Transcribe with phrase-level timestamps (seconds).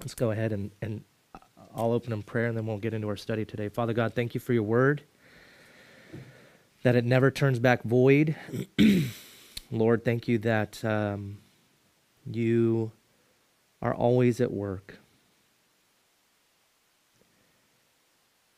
[0.00, 1.04] Let's go ahead and, and
[1.76, 3.68] I'll open in prayer and then we'll get into our study today.
[3.68, 5.02] Father God, thank you for your word,
[6.82, 8.34] that it never turns back void.
[9.70, 11.38] Lord, thank you that um,
[12.24, 12.92] you
[13.82, 14.98] are always at work.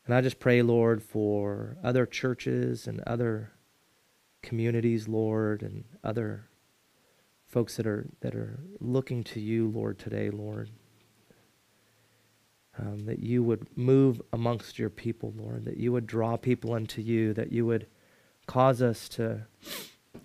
[0.07, 3.51] And I just pray, Lord, for other churches and other
[4.43, 6.49] communities, Lord, and other
[7.47, 10.71] folks that are that are looking to you, Lord, today, Lord.
[12.79, 17.03] Um, that you would move amongst your people, Lord, that you would draw people unto
[17.03, 17.87] you, that you would
[18.47, 19.43] cause us to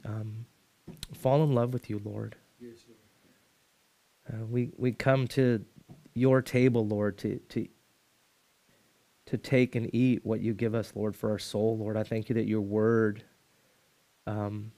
[0.05, 0.45] um,
[1.13, 2.37] fall in love with you, Lord.
[2.59, 2.77] Yes,
[4.29, 4.41] Lord.
[4.41, 5.63] Uh, we, we come to
[6.13, 7.67] your table, Lord, to, to,
[9.25, 11.97] to take and eat what you give us, Lord, for our soul, Lord.
[11.97, 13.23] I thank you that your word
[14.25, 14.71] um,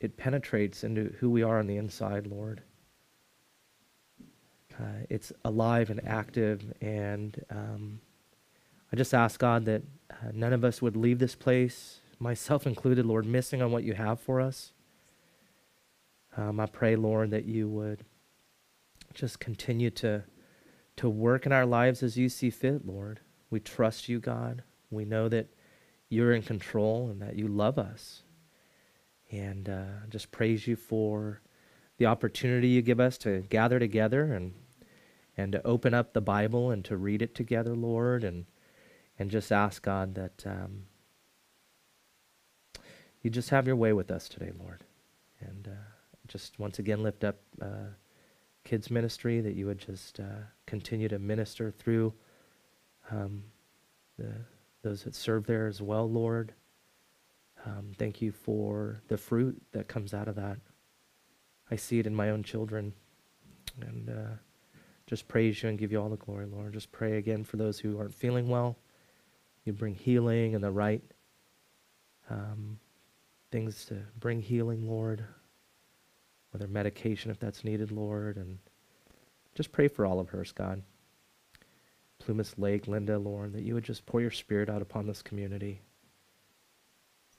[0.00, 2.62] it penetrates into who we are on the inside, Lord.
[4.78, 8.00] Uh, it's alive and active, and um,
[8.92, 13.04] I just ask God that uh, none of us would leave this place, myself included,
[13.04, 14.72] Lord, missing on what you have for us.
[16.36, 18.04] Um, I pray, Lord, that you would
[19.14, 20.24] just continue to
[20.96, 23.20] to work in our lives as you see fit, Lord.
[23.50, 24.64] We trust you, God.
[24.90, 25.46] We know that
[26.08, 28.22] you're in control and that you love us
[29.30, 31.40] and uh, just praise you for
[31.98, 34.54] the opportunity you give us to gather together and
[35.38, 38.44] and to open up the Bible and to read it together, Lord, and
[39.18, 40.84] and just ask God that um,
[43.22, 44.84] you just have your way with us today, Lord,
[45.40, 45.86] and uh,
[46.26, 47.94] just once again lift up uh,
[48.64, 52.12] kids ministry that you would just uh, continue to minister through
[53.10, 53.44] um,
[54.18, 54.32] the,
[54.82, 56.52] those that serve there as well, Lord.
[57.64, 60.58] Um, thank you for the fruit that comes out of that.
[61.70, 62.92] I see it in my own children.
[63.80, 64.36] And uh,
[65.08, 66.74] just praise you and give you all the glory, Lord.
[66.74, 68.76] Just pray again for those who aren't feeling well.
[69.64, 71.02] You bring healing and the right
[72.28, 72.78] um,
[73.50, 75.24] things to bring healing, Lord.
[76.50, 78.36] Whether medication, if that's needed, Lord.
[78.36, 78.58] And
[79.54, 80.82] just pray for Olivehurst, God.
[82.18, 85.80] Plumas Lake, Linda, Lord, that you would just pour your spirit out upon this community.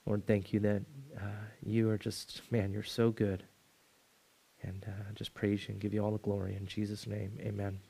[0.06, 0.82] Lord, thank you that
[1.16, 3.44] uh, you are just, man, you're so good.
[4.62, 6.54] And uh, just praise you and give you all the glory.
[6.54, 7.80] In Jesus' name, amen.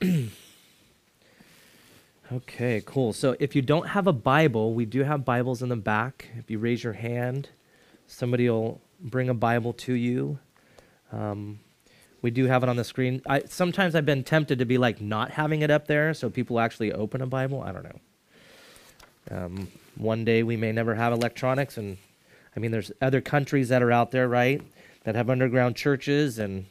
[2.32, 3.12] okay, cool.
[3.12, 6.26] So if you don't have a Bible, we do have Bibles in the back.
[6.36, 7.50] If you raise your hand,
[8.08, 10.40] somebody will bring a Bible to you.
[11.12, 11.60] Um,
[12.20, 13.22] we do have it on the screen.
[13.26, 16.58] I, sometimes I've been tempted to be like not having it up there so people
[16.58, 17.62] actually open a Bible.
[17.62, 18.00] I don't know.
[19.30, 21.98] Um, one day we may never have electronics, and
[22.58, 24.60] I mean, there's other countries that are out there, right,
[25.04, 26.66] that have underground churches, and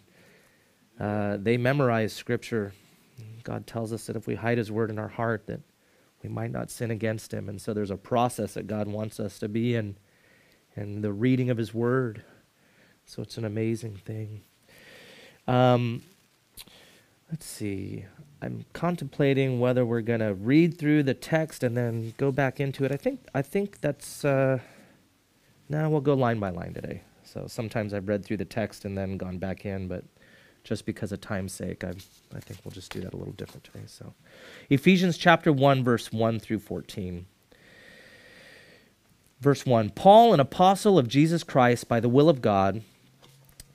[0.99, 2.73] uh, they memorize Scripture.
[3.45, 5.61] God tells us that if we hide His Word in our heart, that
[6.21, 7.47] we might not sin against Him.
[7.47, 9.95] And so there's a process that God wants us to be in,
[10.75, 12.21] and the reading of His Word.
[13.05, 14.41] So it's an amazing thing.
[15.47, 16.01] Um,
[17.31, 18.03] let's see.
[18.41, 22.83] I'm contemplating whether we're going to read through the text and then go back into
[22.83, 22.91] it.
[22.91, 24.59] I think I think that's uh,
[25.69, 27.01] now we'll go line by line today.
[27.23, 30.03] So sometimes I've read through the text and then gone back in, but
[30.63, 31.93] just because of time's sake, I
[32.35, 33.85] I think we'll just do that a little different today.
[33.87, 34.13] So
[34.69, 37.25] Ephesians chapter 1 verse 1 through 14.
[39.39, 42.81] Verse 1 Paul, an apostle of Jesus Christ by the will of God,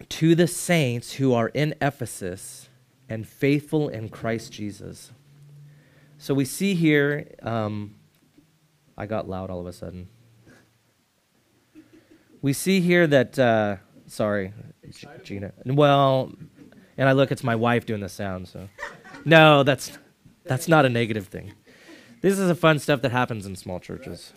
[0.09, 2.69] to the saints who are in Ephesus
[3.09, 5.13] and faithful in Christ Jesus.
[6.19, 7.95] So we see here, um,
[8.97, 10.09] I got loud all of a sudden.
[12.43, 13.77] We see here that, uh,
[14.07, 14.53] sorry,
[15.23, 15.53] Gina.
[15.65, 16.33] Well,
[16.99, 18.49] and I look, it's my wife doing the sound.
[18.49, 18.69] So,
[19.25, 19.97] no, that's
[20.45, 21.53] that's not a negative thing.
[22.21, 24.33] This is the fun stuff that happens in small churches.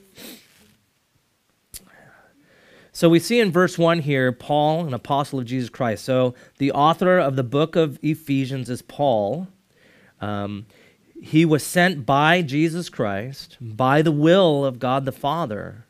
[2.91, 6.05] So we see in verse 1 here, Paul, an apostle of Jesus Christ.
[6.05, 9.49] So the author of the book of Ephesians is Paul.
[10.21, 10.65] Um,
[11.21, 15.85] he was sent by Jesus Christ, by the will of God the Father,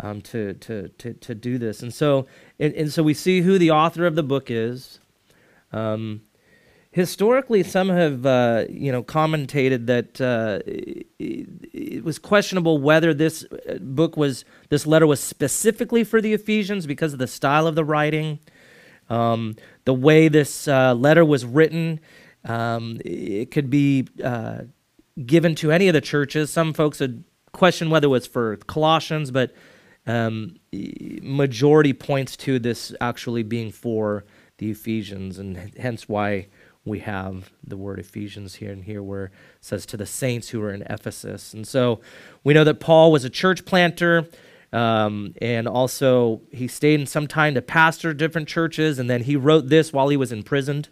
[0.00, 1.82] um, to, to, to, to do this.
[1.82, 2.26] And so,
[2.58, 5.00] and, and, so we see who the author of the book is.
[5.72, 6.22] Um,
[6.90, 11.06] historically, some have uh, you know commentated that uh, it,
[11.72, 16.86] it, was questionable whether this uh, book was this letter was specifically for the Ephesians
[16.86, 18.38] because of the style of the writing,
[19.10, 22.00] um, the way this uh, letter was written.
[22.44, 24.62] Um, it could be uh,
[25.26, 26.50] given to any of the churches.
[26.50, 29.52] Some folks would question whether it was for Colossians, but
[30.08, 34.24] um, majority points to this actually being for
[34.56, 36.48] the Ephesians, and hence why
[36.84, 40.62] we have the word Ephesians here and here where it says to the saints who
[40.62, 41.52] are in Ephesus.
[41.52, 42.00] And so
[42.42, 44.26] we know that Paul was a church planter.
[44.72, 49.34] Um, and also, he stayed in some time to pastor different churches, and then he
[49.34, 50.90] wrote this while he was imprisoned.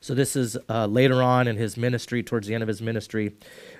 [0.00, 3.34] So, this is uh, later on in his ministry, towards the end of his ministry.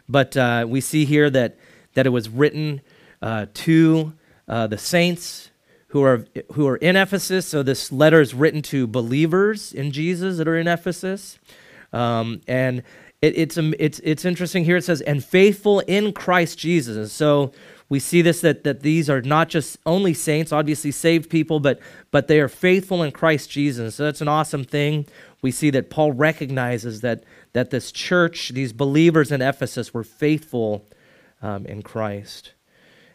[0.09, 1.57] But uh, we see here that,
[1.95, 2.81] that it was written
[3.25, 4.13] uh, to
[4.47, 5.51] uh, the saints
[5.89, 7.47] who are, who are in Ephesus.
[7.47, 11.39] So, this letter is written to believers in Jesus that are in Ephesus.
[11.91, 12.83] Um, and
[13.23, 14.77] it, it's, it's, it's interesting here.
[14.77, 17.15] It says, and faithful in Christ Jesus.
[17.15, 17.53] So,
[17.89, 21.81] we see this that, that these are not just only saints, obviously saved people, but,
[22.11, 23.95] but they are faithful in Christ Jesus.
[23.95, 25.07] So that's an awesome thing.
[25.43, 30.87] We see that Paul recognizes that, that this church, these believers in Ephesus, were faithful
[31.43, 32.53] um, in Christ.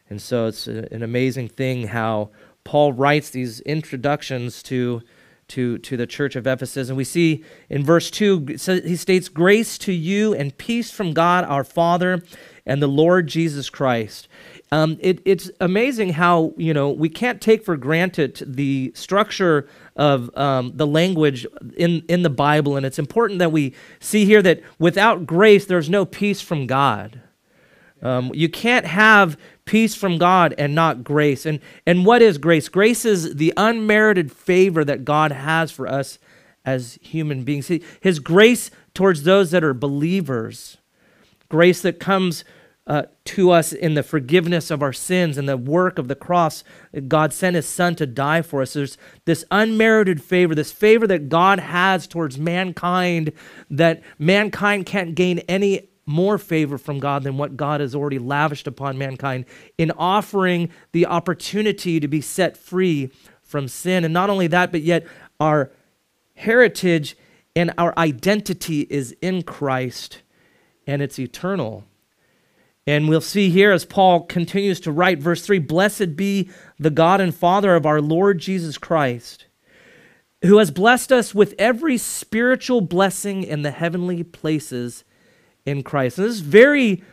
[0.09, 2.31] And so it's a, an amazing thing how
[2.63, 5.01] Paul writes these introductions to,
[5.49, 6.89] to, to the church of Ephesus.
[6.89, 8.45] And we see in verse 2,
[8.85, 12.23] he states, Grace to you and peace from God our Father
[12.65, 14.27] and the Lord Jesus Christ.
[14.71, 20.35] Um, it, it's amazing how you know we can't take for granted the structure of
[20.37, 24.61] um, the language in in the Bible, and it's important that we see here that
[24.77, 27.21] without grace, there's no peace from God.
[28.01, 29.37] Um, you can't have
[29.69, 31.45] peace from God and not grace.
[31.45, 32.67] And and what is grace?
[32.69, 36.17] Grace is the unmerited favor that God has for us
[36.65, 37.71] as human beings.
[38.01, 40.77] His grace towards those that are believers,
[41.49, 42.43] grace that comes
[42.87, 46.63] uh, to us in the forgiveness of our sins and the work of the cross.
[47.07, 48.73] God sent his son to die for us.
[48.73, 53.33] There's this unmerited favor, this favor that God has towards mankind,
[53.69, 58.65] that mankind can't gain any more favor from God than what God has already lavished
[58.65, 59.45] upon mankind
[59.77, 63.11] in offering the opportunity to be set free
[63.43, 64.03] from sin.
[64.03, 65.05] And not only that, but yet
[65.39, 65.71] our
[66.35, 67.15] heritage
[67.55, 70.23] and our identity is in Christ
[70.87, 71.83] and it's eternal.
[72.87, 77.21] And we'll see here as Paul continues to write, verse 3 Blessed be the God
[77.21, 79.45] and Father of our Lord Jesus Christ,
[80.41, 85.03] who has blessed us with every spiritual blessing in the heavenly places
[85.65, 86.17] in Christ.
[86.17, 87.03] And this is very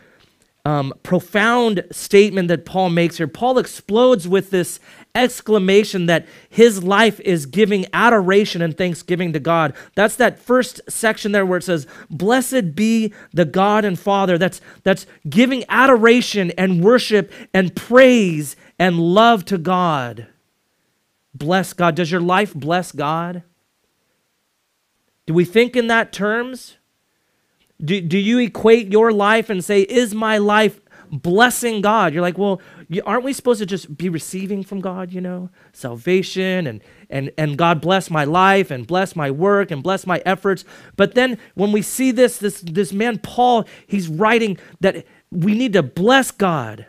[0.67, 3.27] um, profound statement that Paul makes here.
[3.27, 4.81] Paul explodes with this
[5.15, 9.73] exclamation that his life is giving adoration and thanksgiving to God.
[9.95, 14.37] That's that first section there where it says, Blessed be the God and Father.
[14.37, 20.27] That's, that's giving adoration and worship and praise and love to God.
[21.33, 21.95] Bless God.
[21.95, 23.43] Does your life bless God?
[25.25, 26.76] Do we think in that terms?
[27.83, 30.79] Do, do you equate your life and say, Is my life
[31.11, 32.13] blessing God.
[32.13, 32.61] You're like, well,
[33.05, 37.57] aren't we supposed to just be receiving from God, you know, salvation and, and, and
[37.57, 40.65] God bless my life and bless my work and bless my efforts.
[40.95, 45.73] But then when we see this, this, this man, Paul, he's writing that we need
[45.73, 46.85] to bless God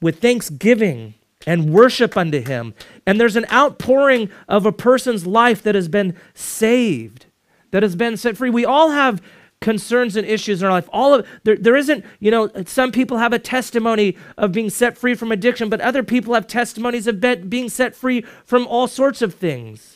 [0.00, 1.14] with thanksgiving
[1.46, 2.74] and worship unto him.
[3.06, 7.26] And there's an outpouring of a person's life that has been saved,
[7.70, 8.50] that has been set free.
[8.50, 9.22] We all have
[9.60, 10.88] concerns and issues in our life.
[10.92, 14.98] All of there, there isn't, you know, some people have a testimony of being set
[14.98, 19.22] free from addiction, but other people have testimonies of being set free from all sorts
[19.22, 19.95] of things.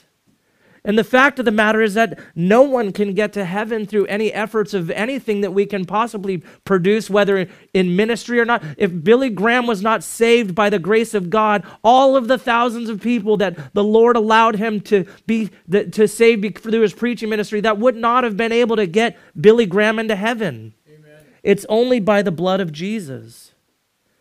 [0.84, 4.06] And the fact of the matter is that no one can get to heaven through
[4.06, 8.64] any efforts of anything that we can possibly produce, whether in ministry or not.
[8.78, 12.88] If Billy Graham was not saved by the grace of God, all of the thousands
[12.88, 17.60] of people that the Lord allowed him to be to save through his preaching ministry,
[17.60, 20.72] that would not have been able to get Billy Graham into heaven.
[20.88, 21.24] Amen.
[21.42, 23.52] It's only by the blood of Jesus.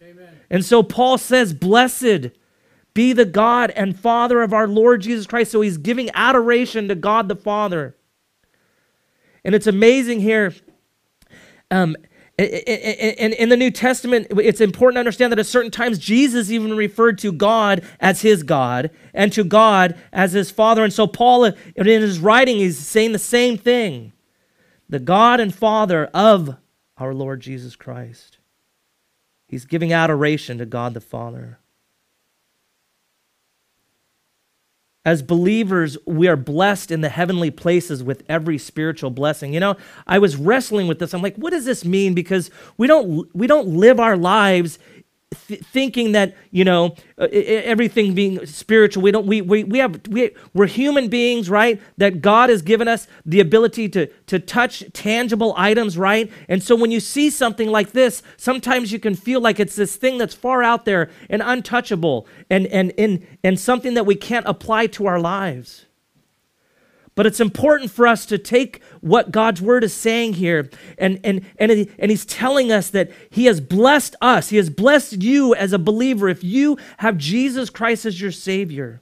[0.03, 0.39] Amen.
[0.49, 2.31] And so Paul says, Blessed
[2.93, 5.51] be the God and Father of our Lord Jesus Christ.
[5.51, 7.95] So he's giving adoration to God the Father.
[9.43, 10.53] And it's amazing here.
[11.71, 11.95] Um,
[12.37, 16.75] in, in the New Testament, it's important to understand that at certain times Jesus even
[16.75, 20.83] referred to God as his God and to God as his Father.
[20.83, 24.13] And so Paul, in his writing, he's saying the same thing
[24.87, 26.55] the God and Father of
[26.97, 28.39] our Lord Jesus Christ.
[29.47, 31.58] He's giving adoration to God the Father.
[35.05, 39.53] As believers, we are blessed in the heavenly places with every spiritual blessing.
[39.53, 41.13] You know, I was wrestling with this.
[41.13, 42.13] I'm like, what does this mean?
[42.13, 44.77] Because we don't we don't live our lives
[45.47, 49.99] th- thinking that you know uh, everything being spiritual we don't we, we we have
[50.09, 54.83] we, we're human beings right that god has given us the ability to to touch
[54.93, 56.31] tangible items right?
[56.47, 59.95] And so when you see something like this sometimes you can feel like it's this
[59.95, 64.47] thing that's far out there and untouchable and and and, and something that we can't
[64.47, 65.85] apply to our lives
[67.19, 71.45] But it's important for us to take what God's word is saying here, and, and,
[71.57, 74.47] and, and He's telling us that He has blessed us.
[74.47, 79.01] He has blessed you as a believer if you have Jesus Christ as your Savior.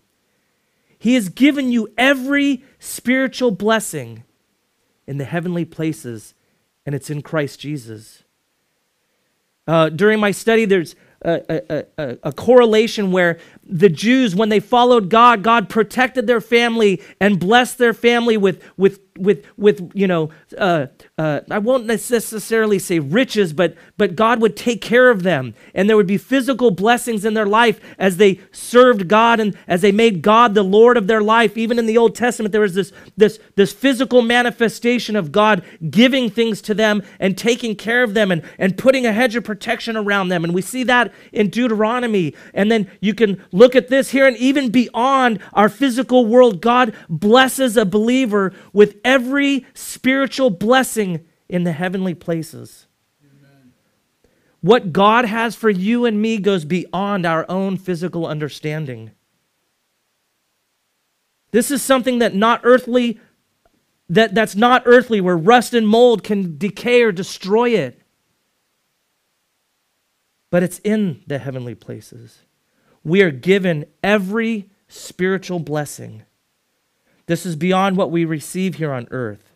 [0.98, 4.24] He has given you every spiritual blessing
[5.06, 6.34] in the heavenly places,
[6.88, 8.24] and it's in Christ Jesus.
[9.68, 13.38] Uh, during my study, there's a, a, a, correlation where
[13.70, 18.64] the Jews, when they followed God, God protected their family and blessed their family with,
[18.78, 24.42] with with with you know uh, uh, I won't necessarily say riches, but but God
[24.42, 28.18] would take care of them, and there would be physical blessings in their life as
[28.18, 31.58] they served God and as they made God the Lord of their life.
[31.58, 36.30] Even in the Old Testament, there was this this this physical manifestation of God giving
[36.30, 39.98] things to them and taking care of them and and putting a hedge of protection
[39.98, 42.36] around them, and we see that in Deuteronomy.
[42.54, 46.96] And then you can look at this here, and even beyond our physical world, God
[47.10, 52.88] blesses a believer with every spiritual blessing in the heavenly places.
[53.24, 53.74] Amen.
[54.62, 59.12] What God has for you and me goes beyond our own physical understanding.
[61.52, 63.20] This is something that not earthly
[64.10, 68.02] that, that's not earthly where rust and mold can decay or destroy it.
[70.50, 72.40] But it's in the heavenly places.
[73.08, 76.24] We are given every spiritual blessing
[77.28, 79.52] this is beyond what we receive here on earth.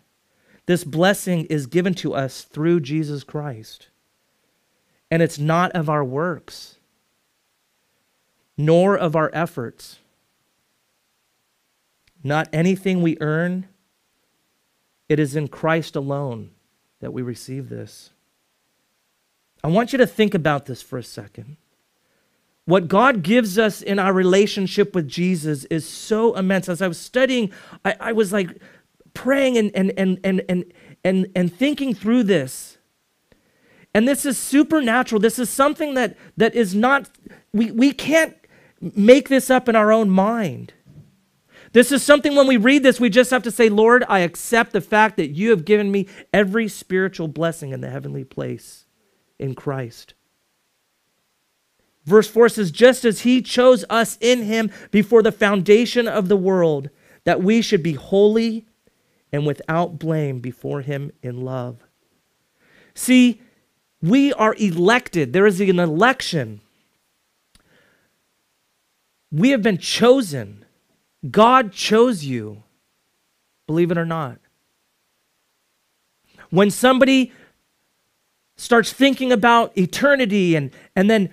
[0.67, 3.87] This blessing is given to us through Jesus Christ.
[5.09, 6.75] And it's not of our works,
[8.57, 9.99] nor of our efforts,
[12.23, 13.67] not anything we earn.
[15.09, 16.51] It is in Christ alone
[16.99, 18.11] that we receive this.
[19.63, 21.57] I want you to think about this for a second.
[22.65, 26.69] What God gives us in our relationship with Jesus is so immense.
[26.69, 27.51] As I was studying,
[27.83, 28.61] I, I was like
[29.13, 32.77] praying and, and, and, and, and, and, and thinking through this.
[33.93, 35.19] And this is supernatural.
[35.19, 37.09] This is something that, that is not,
[37.51, 38.35] we, we can't
[38.79, 40.73] make this up in our own mind.
[41.73, 44.73] This is something when we read this, we just have to say, Lord, I accept
[44.73, 48.85] the fact that you have given me every spiritual blessing in the heavenly place
[49.39, 50.13] in Christ.
[52.05, 56.37] Verse 4 says, Just as he chose us in him before the foundation of the
[56.37, 56.89] world,
[57.23, 58.65] that we should be holy
[59.31, 61.77] and without blame before him in love.
[62.93, 63.41] See,
[64.01, 65.31] we are elected.
[65.31, 66.61] There is an election.
[69.31, 70.65] We have been chosen.
[71.29, 72.63] God chose you,
[73.67, 74.39] believe it or not.
[76.49, 77.31] When somebody
[78.57, 81.29] starts thinking about eternity and, and then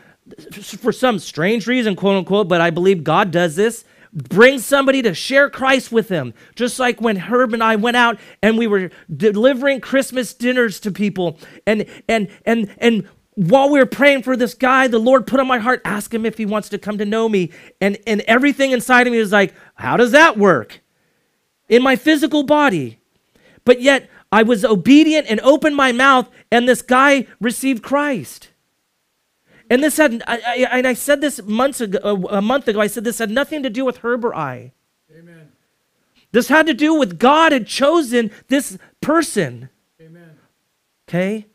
[0.61, 3.85] for some strange reason, quote unquote, but I believe God does this.
[4.13, 6.33] Bring somebody to share Christ with them.
[6.55, 10.91] Just like when Herb and I went out and we were delivering Christmas dinners to
[10.91, 11.39] people.
[11.67, 15.47] And and and and while we were praying for this guy, the Lord put on
[15.47, 17.53] my heart, ask him if he wants to come to know me.
[17.81, 20.81] And and everything inside of me was like, how does that work?
[21.69, 22.99] In my physical body.
[23.65, 28.49] But yet I was obedient and opened my mouth, and this guy received Christ.
[29.71, 32.81] And this had, I, I, and I said this months ago, uh, a month ago,
[32.81, 34.73] I said this had nothing to do with Herb or I.
[35.17, 35.53] Amen.
[36.33, 39.69] This had to do with God had chosen this person.
[40.01, 40.37] Amen.
[41.09, 41.47] Okay?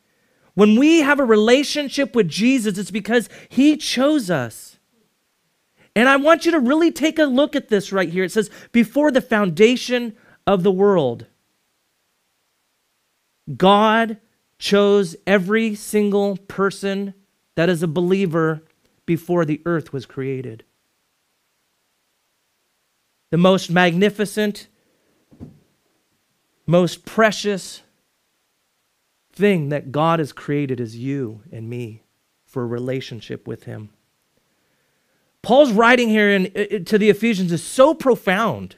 [0.54, 4.78] When we have a relationship with Jesus, it's because he chose us.
[5.96, 8.24] And I want you to really take a look at this right here.
[8.24, 10.16] It says, before the foundation
[10.46, 11.28] of the world,
[13.58, 14.18] God
[14.58, 17.14] chose every single person
[17.56, 18.64] that is a believer
[19.06, 20.64] before the earth was created.
[23.32, 24.68] The most magnificent,
[26.66, 27.82] most precious
[29.32, 32.04] thing that God has created is you and me
[32.46, 33.90] for a relationship with Him.
[35.42, 38.76] Paul's writing here in, to the Ephesians is so profound.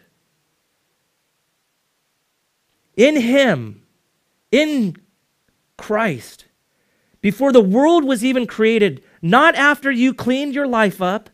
[2.95, 3.83] In Him,
[4.51, 4.95] in
[5.77, 6.44] Christ,
[7.25, 11.31] before the world was even created, not after you cleaned your life up,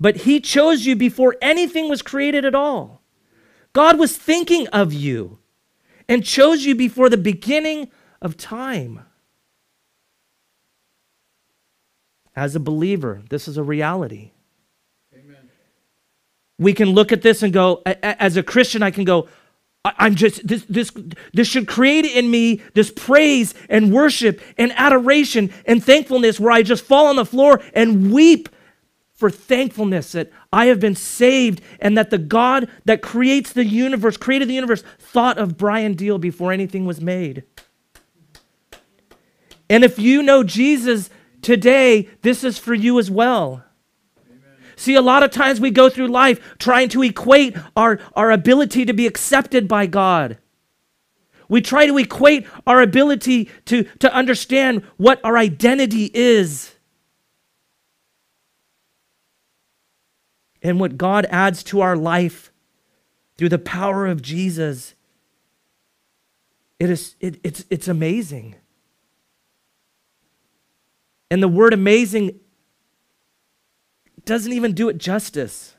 [0.00, 3.02] but He chose you before anything was created at all.
[3.74, 5.38] God was thinking of you
[6.08, 7.90] and chose you before the beginning
[8.22, 9.04] of time.
[12.34, 14.30] As a believer, this is a reality.
[15.12, 15.50] Amen.
[16.58, 19.28] We can look at this and go, as a Christian, I can go,
[19.84, 20.92] I'm just this this
[21.32, 26.62] this should create in me this praise and worship and adoration and thankfulness where I
[26.62, 28.48] just fall on the floor and weep
[29.12, 34.16] for thankfulness that I have been saved and that the God that creates the universe,
[34.16, 37.44] created the universe, thought of Brian Deal before anything was made.
[39.68, 41.08] And if you know Jesus
[41.40, 43.64] today, this is for you as well.
[44.82, 48.84] See, a lot of times we go through life trying to equate our, our ability
[48.84, 50.38] to be accepted by God.
[51.48, 56.74] We try to equate our ability to, to understand what our identity is.
[60.62, 62.50] And what God adds to our life
[63.38, 64.96] through the power of Jesus.
[66.80, 68.56] It is, it, it's, it's amazing.
[71.30, 72.40] And the word amazing
[74.24, 75.74] doesn't even do it justice.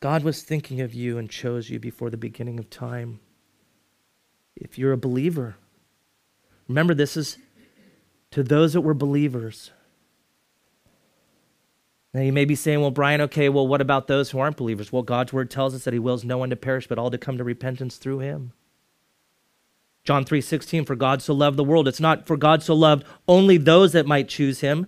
[0.00, 3.20] God was thinking of you and chose you before the beginning of time.
[4.54, 5.56] If you're a believer,
[6.68, 7.38] remember this is
[8.30, 9.70] to those that were believers.
[12.14, 14.92] Now you may be saying, well, Brian, okay, well, what about those who aren't believers?
[14.92, 17.18] Well, God's word tells us that he wills no one to perish, but all to
[17.18, 18.52] come to repentance through him.
[20.06, 21.88] John 3:16 for God so loved the world.
[21.88, 24.86] It's not for God so loved only those that might choose him.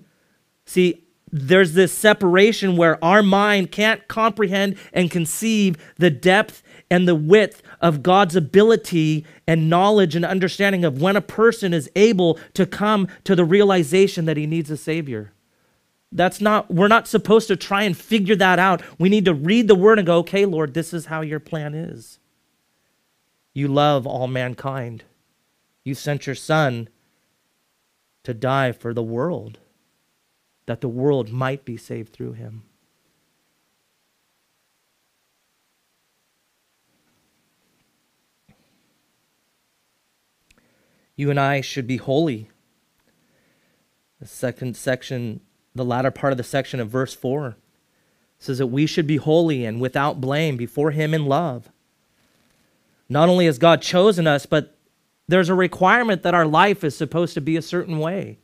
[0.65, 7.15] See, there's this separation where our mind can't comprehend and conceive the depth and the
[7.15, 12.65] width of God's ability and knowledge and understanding of when a person is able to
[12.65, 15.33] come to the realization that he needs a savior.
[16.13, 18.83] That's not we're not supposed to try and figure that out.
[18.99, 21.75] We need to read the word and go, "Okay, Lord, this is how your plan
[21.75, 22.21] is."
[23.53, 25.03] You love all mankind.
[25.89, 26.91] You sent your son
[28.23, 29.59] to die for the world,
[30.67, 32.65] that the world might be saved through him.
[41.17, 42.51] You and I should be holy.
[44.21, 45.41] The second section,
[45.75, 47.57] the latter part of the section of verse 4
[48.39, 51.71] says that we should be holy and without blame before him in love.
[53.09, 54.78] Not only has God chosen us, but
[55.29, 58.39] there's a requirement that our life is supposed to be a certain way.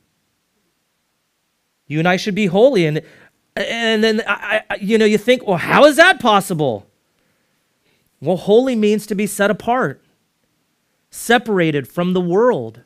[1.87, 2.85] You and I should be holy.
[2.85, 3.01] And,
[3.55, 6.87] and then, I, I, you know, you think, well, how is that possible?
[8.21, 10.03] Well, holy means to be set apart,
[11.09, 12.81] separated from the world.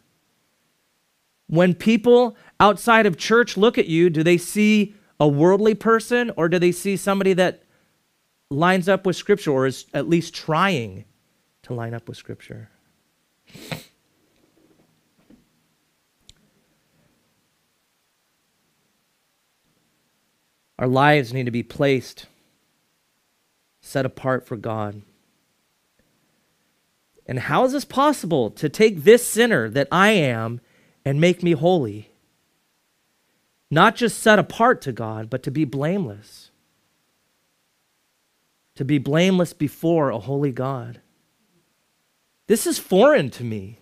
[1.47, 6.47] When people outside of church look at you, do they see a worldly person or
[6.47, 7.63] do they see somebody that
[8.49, 11.05] lines up with Scripture or is at least trying
[11.63, 12.69] to line up with Scripture?
[20.79, 22.27] Our lives need to be placed,
[23.81, 25.01] set apart for God.
[27.25, 30.61] And how is this possible to take this sinner that I am
[31.03, 32.11] and make me holy?
[33.69, 36.49] Not just set apart to God, but to be blameless.
[38.75, 41.01] To be blameless before a holy God.
[42.47, 43.79] This is foreign to me.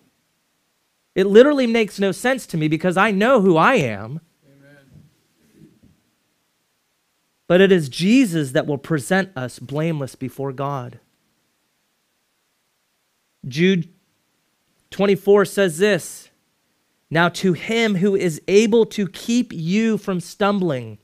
[1.14, 4.20] It literally makes no sense to me because I know who I am.
[7.48, 11.00] But it is Jesus that will present us blameless before God.
[13.48, 13.90] Jude
[14.92, 16.30] 24 says this
[17.10, 20.98] Now to him who is able to keep you from stumbling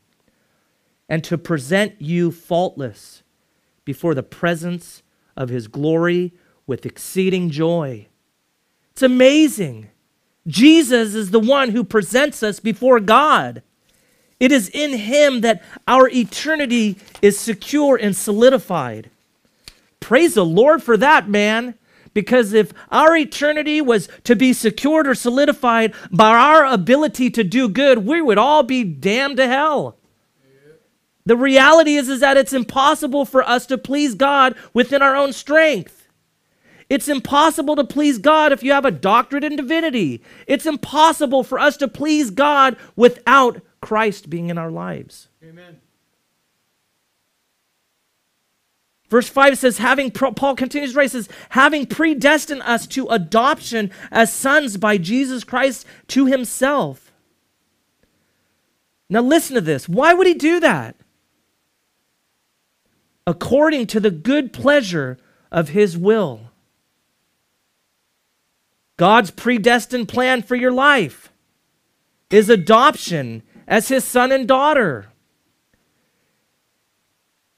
[1.07, 3.23] and to present you faultless
[3.85, 5.03] before the presence
[5.35, 6.33] of his glory
[6.65, 8.07] with exceeding joy.
[8.91, 9.89] It's amazing.
[10.45, 13.63] Jesus is the one who presents us before God.
[14.43, 19.09] It is in Him that our eternity is secure and solidified.
[20.01, 21.75] Praise the Lord for that, man.
[22.13, 27.69] Because if our eternity was to be secured or solidified by our ability to do
[27.69, 29.95] good, we would all be damned to hell.
[31.25, 35.31] The reality is, is that it's impossible for us to please God within our own
[35.31, 36.02] strength.
[36.93, 40.21] It's impossible to please God if you have a doctorate in divinity.
[40.45, 45.27] It's impossible for us to please God without Christ being in our lives.
[45.43, 45.81] Amen.
[49.09, 54.31] Verse 5 says, having, Paul continues to write, says, having predestined us to adoption as
[54.31, 57.11] sons by Jesus Christ to himself.
[59.09, 59.89] Now listen to this.
[59.89, 60.95] Why would he do that?
[63.25, 65.17] According to the good pleasure
[65.51, 66.51] of his will.
[68.97, 71.31] God's predestined plan for your life
[72.29, 75.07] is adoption as his son and daughter.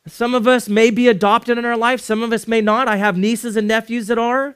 [0.07, 2.87] Some of us may be adopted in our life, some of us may not.
[2.87, 4.55] I have nieces and nephews that are.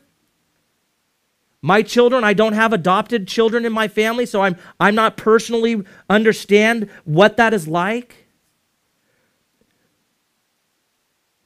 [1.61, 5.83] My children, I don't have adopted children in my family, so I'm, I'm not personally
[6.09, 8.27] understand what that is like.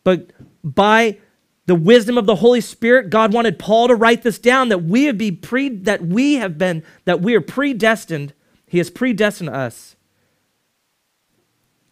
[0.04, 0.32] But
[0.64, 1.18] by
[1.66, 5.06] the wisdom of the Holy Spirit, God wanted Paul to write this down that we
[5.06, 8.34] have be pre that we have been that we are predestined.
[8.68, 9.96] He has predestined us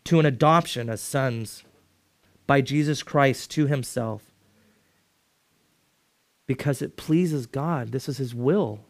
[0.05, 1.63] to an adoption as sons
[2.47, 4.23] by Jesus Christ to himself
[6.47, 7.93] because it pleases God.
[7.93, 8.81] This is his will.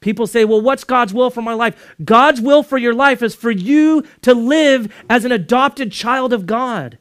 [0.00, 1.94] People say, well, what's God's will for my life?
[2.04, 6.46] God's will for your life is for you to live as an adopted child of
[6.46, 6.98] God.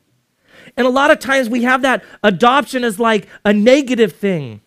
[0.77, 4.62] And a lot of times we have that adoption as like a negative thing.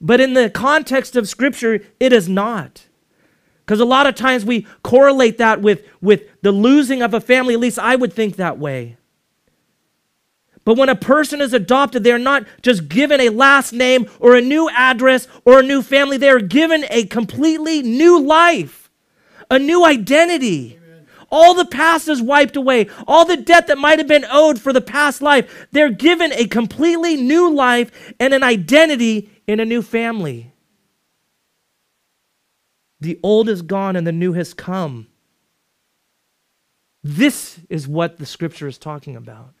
[0.00, 2.86] But in the context of Scripture, it is not.
[3.64, 7.54] Because a lot of times we correlate that with, with the losing of a family.
[7.54, 8.96] At least I would think that way.
[10.64, 14.40] But when a person is adopted, they're not just given a last name or a
[14.40, 16.16] new address or a new family.
[16.16, 18.90] They are given a completely new life,
[19.50, 20.78] a new identity.
[21.32, 22.88] All the past is wiped away.
[23.06, 26.46] All the debt that might have been owed for the past life, they're given a
[26.46, 30.52] completely new life and an identity in a new family.
[33.00, 35.08] The old is gone and the new has come.
[37.02, 39.54] This is what the scripture is talking about.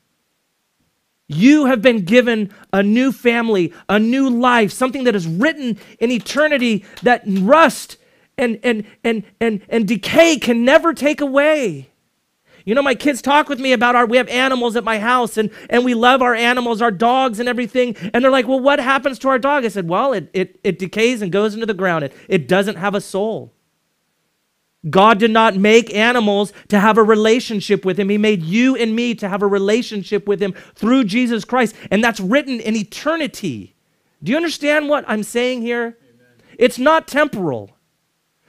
[1.26, 6.10] You have been given a new family, a new life, something that is written in
[6.10, 7.96] eternity that rust
[8.38, 11.88] and, and, and, and, and decay can never take away.
[12.64, 15.36] You know, my kids talk with me about our, we have animals at my house
[15.36, 17.96] and, and we love our animals, our dogs and everything.
[18.12, 19.64] And they're like, well, what happens to our dog?
[19.64, 22.04] I said, well, it, it, it decays and goes into the ground.
[22.04, 23.52] It, it doesn't have a soul.
[24.88, 28.08] God did not make animals to have a relationship with Him.
[28.08, 31.76] He made you and me to have a relationship with Him through Jesus Christ.
[31.90, 33.76] And that's written in eternity.
[34.22, 35.98] Do you understand what I'm saying here?
[36.02, 36.26] Amen.
[36.58, 37.76] It's not temporal.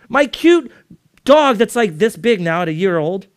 [0.10, 0.72] My cute
[1.26, 3.28] dog that's like this big now at a year old.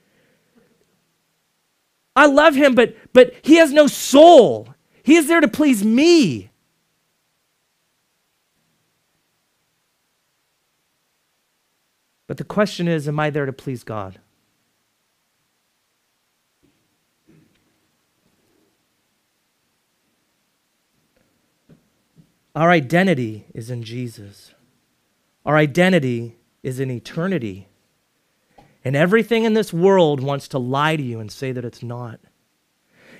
[2.14, 4.74] I love him, but but he has no soul.
[5.02, 6.50] He is there to please me.
[12.26, 14.18] But the question is, am I there to please God?
[22.56, 24.54] Our identity is in Jesus.
[25.44, 27.68] Our identity is in eternity.
[28.84, 32.18] And everything in this world wants to lie to you and say that it's not.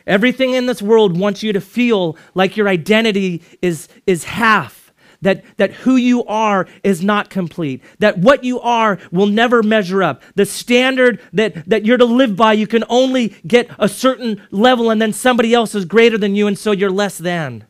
[0.05, 5.45] Everything in this world wants you to feel like your identity is, is half, that,
[5.59, 10.23] that who you are is not complete, that what you are will never measure up.
[10.35, 14.91] The standard that, that you're to live by, you can only get a certain level,
[14.91, 17.65] and then somebody else is greater than you, and so you're less than.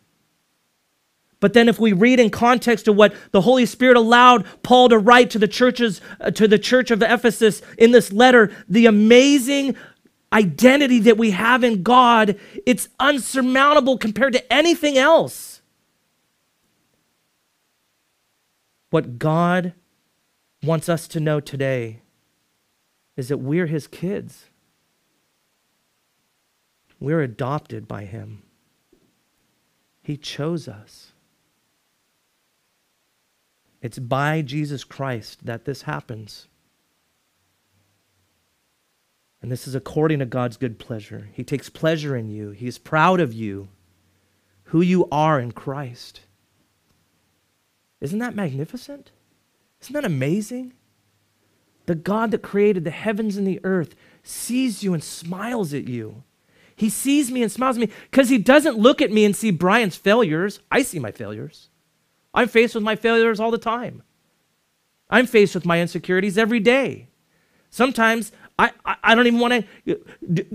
[1.47, 4.99] But then if we read in context of what the Holy Spirit allowed Paul to
[4.99, 9.77] write to the churches uh, to the church of Ephesus in this letter, the amazing
[10.33, 15.63] identity that we have in God, it's unsurmountable compared to anything else.
[18.91, 19.73] What God
[20.65, 22.01] wants us to know today
[23.17, 24.47] is that we're his kids.
[26.99, 28.43] We're adopted by him.
[30.03, 31.13] He chose us.
[33.83, 36.49] It's by Jesus Christ that this happens.
[39.43, 41.29] And this is according to God's good pleasure.
[41.33, 43.69] He takes pleasure in you, He's proud of you,
[44.65, 46.23] who you are in Christ.
[48.01, 49.11] Isn't that magnificent?
[49.81, 50.73] Isn't that amazing?
[51.87, 56.25] The God that created the heavens and the earth sees you and smiles at you.
[56.75, 59.51] He sees me and smiles at me because he doesn't look at me and see
[59.51, 60.61] Brian's failures.
[60.71, 61.69] I see my failures.
[62.37, 64.03] I'm faced with my failures all the time.
[65.09, 67.09] I'm faced with my insecurities every day.
[67.70, 70.01] Sometimes I, I, I don't even want to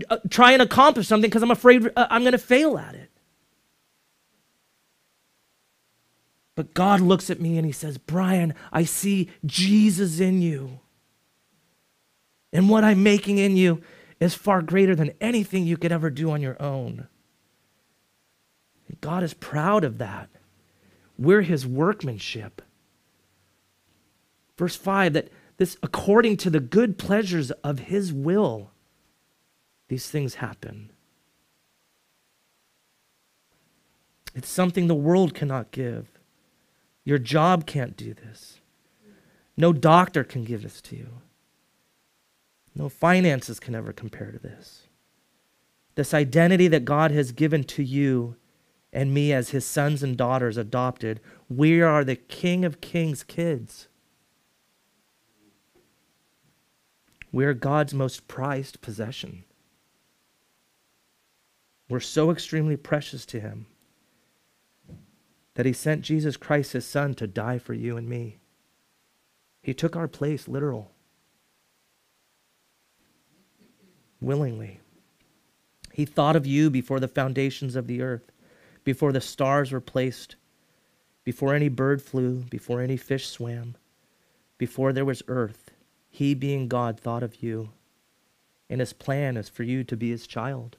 [0.10, 3.10] uh, try and accomplish something because I'm afraid uh, I'm going to fail at it.
[6.56, 10.80] But God looks at me and He says, Brian, I see Jesus in you.
[12.54, 13.82] And what I'm making in you
[14.20, 17.08] is far greater than anything you could ever do on your own.
[19.00, 20.30] God is proud of that.
[21.22, 22.64] We're his workmanship.
[24.58, 28.72] Verse 5 that this, according to the good pleasures of his will,
[29.88, 30.90] these things happen.
[34.34, 36.10] It's something the world cannot give.
[37.04, 38.60] Your job can't do this.
[39.56, 41.10] No doctor can give this to you.
[42.74, 44.88] No finances can ever compare to this.
[45.94, 48.38] This identity that God has given to you
[48.94, 51.20] and me as his sons and daughters adopted.
[51.50, 53.88] We are the King of Kings kids.
[57.32, 59.46] We are God's most prized possession.
[61.90, 63.68] We're so extremely precious to him
[65.56, 68.38] that he sent Jesus Christ, his son, to die for you and me.
[69.62, 70.92] He took our place, literal,
[74.22, 74.80] willingly.
[75.94, 78.31] He thought of you before the foundations of the earth,
[78.84, 80.36] before the stars were placed,
[81.24, 83.76] before any bird flew, before any fish swam,
[84.58, 85.72] before there was earth.
[86.10, 87.70] He, being God, thought of you.
[88.70, 90.78] And his plan is for you to be his child.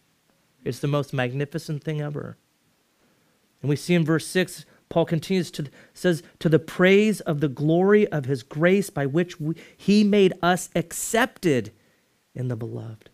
[0.64, 2.36] It's the most magnificent thing ever.
[3.60, 7.48] And we see in verse 6, Paul continues to says, To the praise of the
[7.48, 11.72] glory of his grace by which we, he made us accepted
[12.34, 13.08] in the beloved.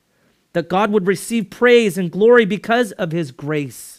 [0.55, 3.98] That God would receive praise and glory because of his grace,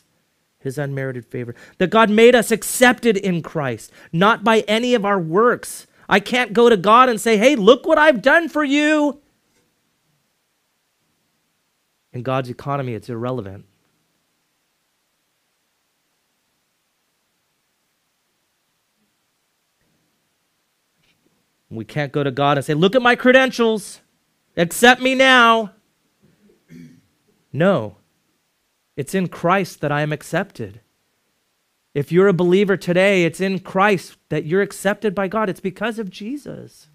[0.60, 1.56] his unmerited favor.
[1.78, 5.88] That God made us accepted in Christ, not by any of our works.
[6.08, 9.22] I can't go to God and say, Hey, look what I've done for you.
[12.12, 13.66] In God's economy, it's irrelevant.
[21.70, 24.02] We can't go to God and say, Look at my credentials,
[24.58, 25.74] accept me now.
[27.54, 27.99] No,
[29.00, 30.82] it's in Christ that I am accepted.
[31.94, 35.50] If you're a believer today, it's in Christ that you're accepted by God.
[35.50, 36.90] It's because of Jesus.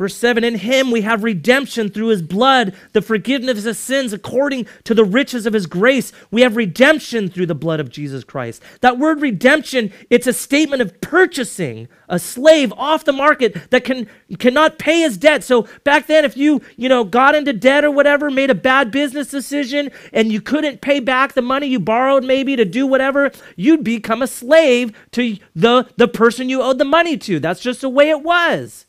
[0.00, 4.64] Verse 7 In him we have redemption through his blood, the forgiveness of sins according
[4.84, 6.10] to the riches of his grace.
[6.30, 8.62] We have redemption through the blood of Jesus Christ.
[8.80, 14.08] That word redemption, it's a statement of purchasing a slave off the market that can
[14.38, 15.44] cannot pay his debt.
[15.44, 18.90] So back then if you, you know, got into debt or whatever, made a bad
[18.90, 23.32] business decision and you couldn't pay back the money you borrowed maybe to do whatever,
[23.54, 27.38] you'd become a slave to the the person you owed the money to.
[27.38, 28.86] That's just the way it was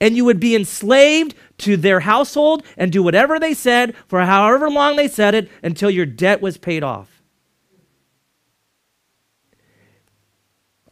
[0.00, 4.70] and you would be enslaved to their household and do whatever they said for however
[4.70, 7.22] long they said it until your debt was paid off.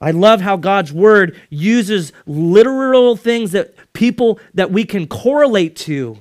[0.01, 6.21] I love how God's word uses literal things that people that we can correlate to.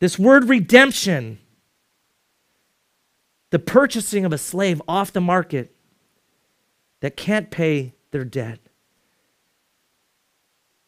[0.00, 1.38] This word redemption,
[3.50, 5.74] the purchasing of a slave off the market
[7.00, 8.58] that can't pay their debt.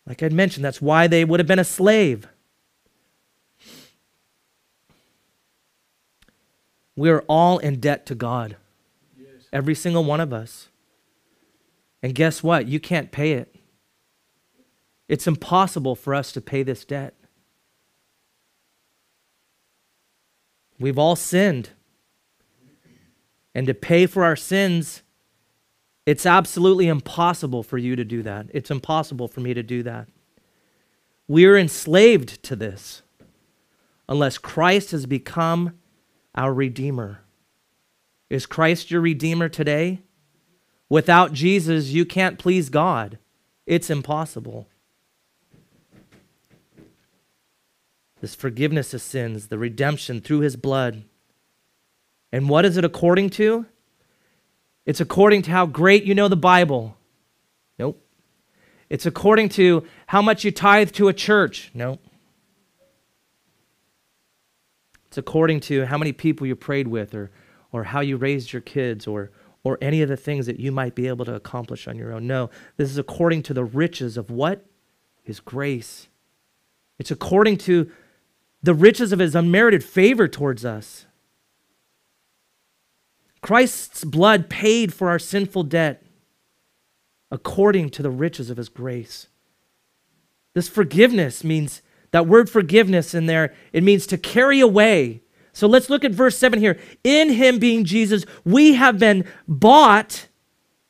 [0.09, 2.27] Like I mentioned, that's why they would have been a slave.
[6.97, 8.57] We're all in debt to God.
[9.17, 9.29] Yes.
[9.53, 10.69] Every single one of us.
[12.03, 12.67] And guess what?
[12.67, 13.55] You can't pay it.
[15.09, 17.15] It's impossible for us to pay this debt.
[20.81, 21.71] We've all sinned.
[23.55, 25.03] And to pay for our sins,
[26.09, 28.47] it's absolutely impossible for you to do that.
[28.55, 30.09] It's impossible for me to do that.
[31.29, 33.03] We're enslaved to this
[34.09, 35.79] unless Christ has become
[36.35, 37.25] our Redeemer.
[38.31, 40.01] Is Christ your Redeemer today?
[40.89, 43.19] Without Jesus, you can't please God.
[43.67, 44.67] It's impossible.
[48.23, 51.05] This forgiveness of sins, the redemption through his blood.
[52.33, 53.67] And what is it according to?
[54.89, 56.97] It's according to how great you know the Bible.
[57.79, 58.03] Nope.
[58.89, 61.71] It's according to how much you tithe to a church.
[61.75, 62.03] Nope.
[65.09, 67.31] It's according to how many people you prayed with or,
[67.71, 69.31] or how you raised your kids or,
[69.63, 72.27] or any of the things that you might be able to accomplish on your own.
[72.27, 72.49] No,
[72.79, 74.65] this is according to the riches of what?
[75.23, 76.09] His grace.
[76.99, 77.93] It's according to
[78.63, 81.05] the riches of his unmerited favor towards us.
[83.49, 86.03] Christ's blood paid for our sinful debt
[87.31, 89.29] according to the riches of his grace.
[90.55, 91.81] This forgiveness means
[92.11, 95.23] that word forgiveness in there, it means to carry away.
[95.55, 96.79] So let's look at verse 7 here.
[97.03, 100.29] In him being Jesus, we have been bought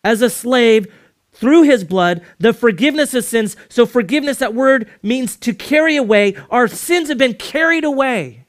[0.03, 0.92] as a slave
[1.31, 3.57] through his blood, the forgiveness of sins.
[3.68, 6.35] So, forgiveness, that word means to carry away.
[6.51, 8.47] Our sins have been carried away.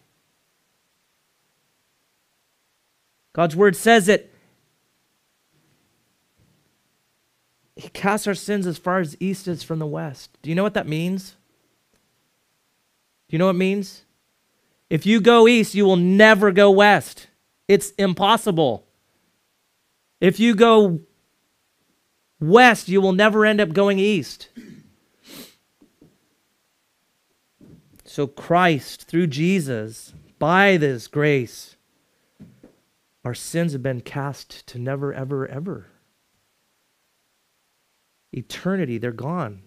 [3.39, 4.29] God's word says that
[7.77, 10.37] He casts our sins as far as east is from the west.
[10.41, 11.37] Do you know what that means?
[13.29, 14.03] Do you know what it means?
[14.89, 17.27] If you go east, you will never go west.
[17.69, 18.85] It's impossible.
[20.19, 20.99] If you go
[22.41, 24.49] west, you will never end up going east.
[28.03, 31.77] So, Christ, through Jesus, by this grace,
[33.23, 35.87] our sins have been cast to never, ever, ever.
[38.31, 39.63] Eternity, they're gone.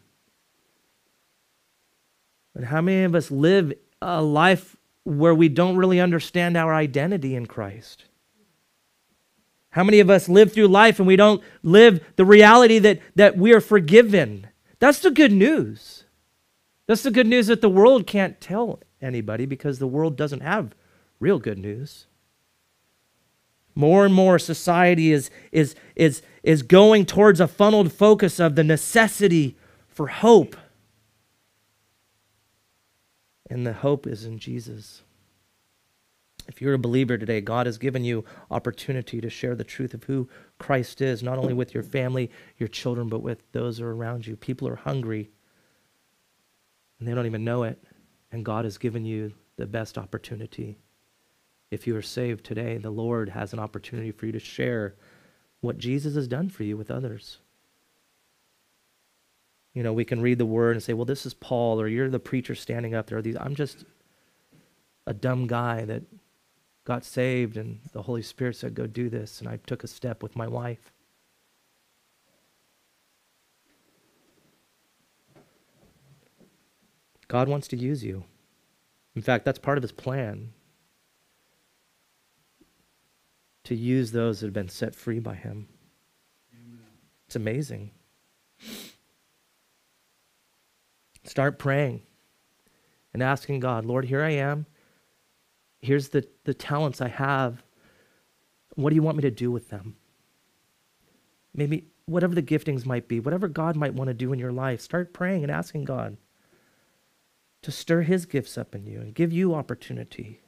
[2.54, 7.34] But how many of us live a life where we don't really understand our identity
[7.34, 8.04] in Christ?
[9.70, 13.38] How many of us live through life and we don't live the reality that, that
[13.38, 14.48] we are forgiven?
[14.78, 16.04] That's the good news.
[16.86, 20.74] That's the good news that the world can't tell anybody because the world doesn't have
[21.20, 22.06] real good news.
[23.74, 28.64] More and more society is, is, is, is going towards a funneled focus of the
[28.64, 29.56] necessity
[29.88, 30.56] for hope.
[33.48, 35.02] And the hope is in Jesus.
[36.48, 40.04] If you're a believer today, God has given you opportunity to share the truth of
[40.04, 43.94] who Christ is, not only with your family, your children, but with those who are
[43.94, 44.36] around you.
[44.36, 45.30] People are hungry
[46.98, 47.82] and they don't even know it.
[48.30, 50.78] And God has given you the best opportunity.
[51.72, 54.94] If you are saved today, the Lord has an opportunity for you to share
[55.62, 57.38] what Jesus has done for you with others.
[59.72, 62.10] You know, we can read the word and say, well, this is Paul, or you're
[62.10, 63.22] the preacher standing up there.
[63.22, 63.86] These, I'm just
[65.06, 66.02] a dumb guy that
[66.84, 69.40] got saved and the Holy Spirit said, go do this.
[69.40, 70.92] And I took a step with my wife.
[77.28, 78.24] God wants to use you.
[79.14, 80.52] In fact, that's part of his plan
[83.64, 85.68] to use those that have been set free by him.
[86.54, 86.80] Amen.
[87.26, 87.90] It's amazing.
[91.24, 92.02] Start praying
[93.12, 94.66] and asking God, Lord, here I am.
[95.80, 97.62] Here's the, the talents I have.
[98.74, 99.96] What do you want me to do with them?
[101.54, 104.80] Maybe whatever the giftings might be, whatever God might want to do in your life,
[104.80, 106.16] start praying and asking God
[107.62, 110.40] to stir his gifts up in you and give you opportunity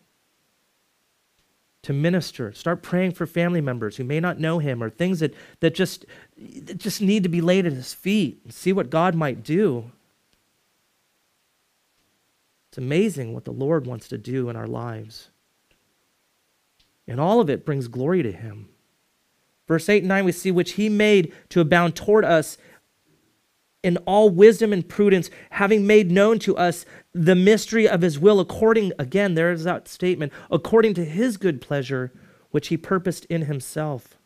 [1.85, 2.53] to minister.
[2.53, 6.05] Start praying for family members who may not know him or things that, that, just,
[6.37, 9.91] that just need to be laid at his feet and see what God might do.
[12.69, 15.29] It's amazing what the Lord wants to do in our lives.
[17.07, 18.69] And all of it brings glory to him.
[19.69, 22.59] Verse 8 and 9, we see which he made to abound toward us
[23.85, 28.41] in all wisdom and prudence, having made known to us the mystery of his will,
[28.41, 32.11] according, again, there's that statement, according to his good pleasure,
[32.51, 34.17] which he purposed in himself.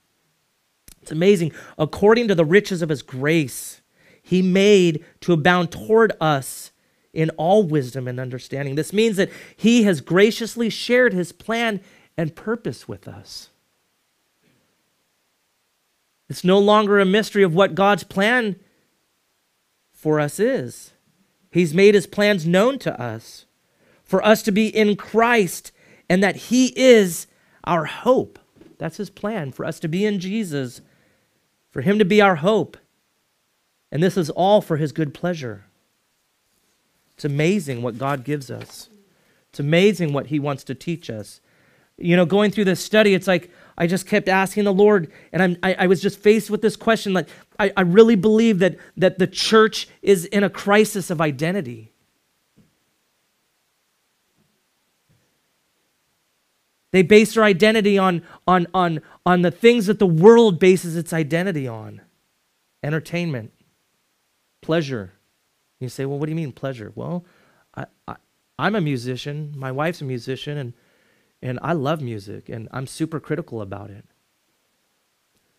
[1.02, 1.52] It's amazing.
[1.76, 3.80] According to the riches of his grace,
[4.22, 6.70] he made to abound toward us
[7.12, 8.76] in all wisdom and understanding.
[8.76, 11.80] This means that he has graciously shared his plan
[12.16, 13.48] and purpose with us.
[16.28, 18.56] It's no longer a mystery of what God's plan
[19.98, 20.92] for us is.
[21.50, 23.46] He's made his plans known to us
[24.04, 25.72] for us to be in Christ
[26.08, 27.26] and that he is
[27.64, 28.38] our hope.
[28.78, 30.80] That's his plan for us to be in Jesus,
[31.70, 32.76] for him to be our hope.
[33.90, 35.64] And this is all for his good pleasure.
[37.14, 38.88] It's amazing what God gives us.
[39.50, 41.40] It's amazing what He wants to teach us.
[41.98, 45.42] You know, going through this study, it's like I just kept asking the Lord, and
[45.42, 47.12] I'm, I, I was just faced with this question.
[47.12, 51.92] Like, I, I really believe that, that the church is in a crisis of identity.
[56.92, 61.12] They base their identity on, on, on, on the things that the world bases its
[61.12, 62.00] identity on
[62.82, 63.52] entertainment,
[64.62, 65.12] pleasure,
[65.80, 66.92] you say, well, what do you mean pleasure?
[66.94, 67.24] Well,
[67.74, 68.16] I, I,
[68.58, 69.52] I'm a musician.
[69.56, 70.72] My wife's a musician, and,
[71.42, 74.04] and I love music, and I'm super critical about it.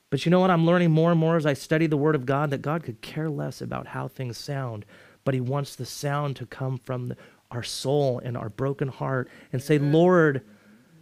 [0.09, 0.51] But you know what?
[0.51, 3.01] I'm learning more and more as I study the Word of God that God could
[3.01, 4.85] care less about how things sound,
[5.23, 7.17] but He wants the sound to come from the,
[7.51, 10.43] our soul and our broken heart and say, Lord,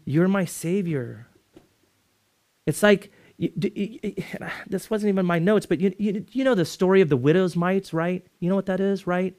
[0.06, 1.28] you're my Savior.
[2.66, 4.16] It's like you, you,
[4.68, 7.56] this wasn't even my notes, but you, you, you know the story of the widow's
[7.56, 8.26] mites, right?
[8.40, 9.36] You know what that is, right?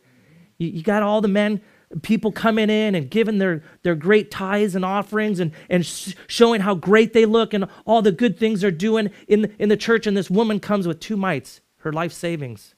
[0.59, 1.61] You, you got all the men,
[2.03, 6.61] people coming in and giving their, their great tithes and offerings and, and sh- showing
[6.61, 10.07] how great they look and all the good things they're doing in in the church.
[10.07, 12.75] And this woman comes with two mites, her life savings.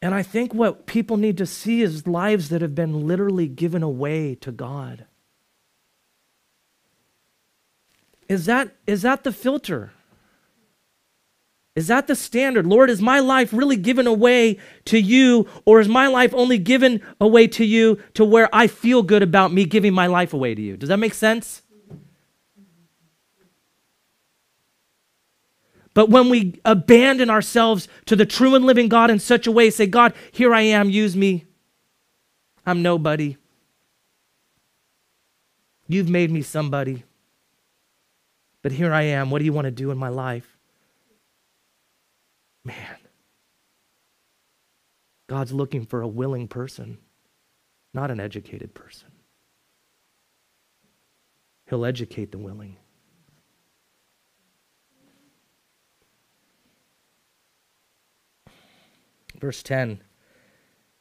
[0.00, 3.82] And I think what people need to see is lives that have been literally given
[3.82, 5.06] away to God.
[8.28, 9.92] Is that, is that the filter?
[11.78, 12.66] Is that the standard?
[12.66, 17.00] Lord, is my life really given away to you, or is my life only given
[17.20, 20.60] away to you to where I feel good about me giving my life away to
[20.60, 20.76] you?
[20.76, 21.62] Does that make sense?
[25.94, 29.70] But when we abandon ourselves to the true and living God in such a way,
[29.70, 31.46] say, God, here I am, use me.
[32.66, 33.36] I'm nobody.
[35.86, 37.04] You've made me somebody.
[38.62, 39.30] But here I am.
[39.30, 40.57] What do you want to do in my life?
[42.68, 42.98] Man,
[45.26, 46.98] God's looking for a willing person,
[47.94, 49.08] not an educated person.
[51.70, 52.76] He'll educate the willing.
[59.40, 60.02] Verse 10,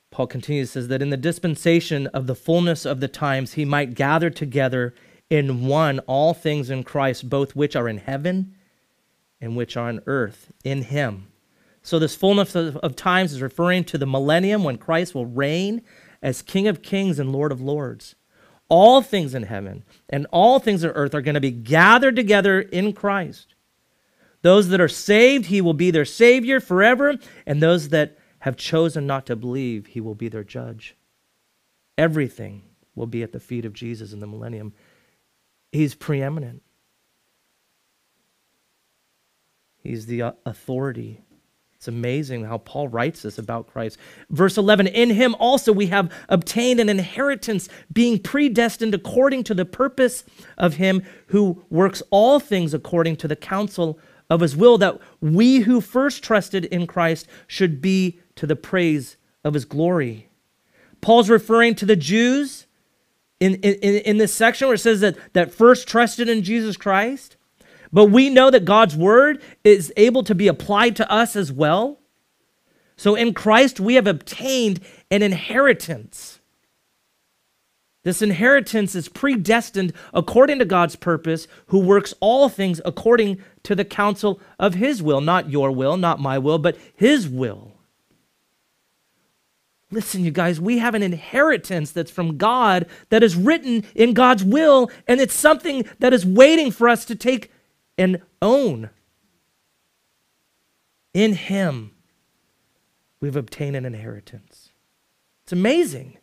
[0.09, 3.93] Paul continues, says that in the dispensation of the fullness of the times, he might
[3.93, 4.93] gather together
[5.29, 8.55] in one all things in Christ, both which are in heaven
[9.41, 11.27] and which are on earth, in him.
[11.87, 15.83] So, this fullness of, of times is referring to the millennium when Christ will reign
[16.21, 18.15] as King of kings and Lord of lords.
[18.67, 22.59] All things in heaven and all things on earth are going to be gathered together
[22.59, 23.55] in Christ.
[24.41, 27.15] Those that are saved, he will be their Savior forever,
[27.45, 30.97] and those that have chosen not to believe, he will be their judge.
[31.97, 32.63] Everything
[32.95, 34.73] will be at the feet of Jesus in the millennium.
[35.71, 36.63] He's preeminent,
[39.81, 41.21] he's the uh, authority.
[41.77, 43.99] It's amazing how Paul writes this about Christ.
[44.31, 49.65] Verse 11 In him also we have obtained an inheritance, being predestined according to the
[49.65, 50.23] purpose
[50.57, 55.59] of him who works all things according to the counsel of his will, that we
[55.59, 60.29] who first trusted in Christ should be to the praise of his glory.
[60.99, 62.65] Paul's referring to the Jews
[63.39, 67.36] in, in, in this section where it says that, that first trusted in Jesus Christ.
[67.91, 71.99] But we know that God's word is able to be applied to us as well.
[72.95, 74.79] So in Christ, we have obtained
[75.11, 76.39] an inheritance.
[78.03, 83.83] This inheritance is predestined according to God's purpose, who works all things according to the
[83.85, 87.73] counsel of his will, not your will, not my will, but his will.
[89.91, 94.43] Listen, you guys, we have an inheritance that's from God that is written in God's
[94.43, 97.51] will, and it's something that is waiting for us to take
[97.97, 98.89] and own.
[101.13, 101.91] In Him,
[103.19, 104.69] we've obtained an inheritance.
[105.43, 106.17] It's amazing.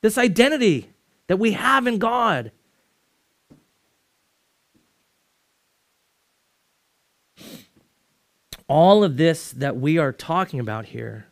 [0.00, 0.90] This identity
[1.26, 2.52] that we have in God.
[8.68, 11.26] All of this that we are talking about here,